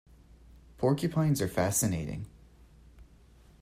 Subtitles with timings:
[0.79, 2.25] Porcupines are fascinating.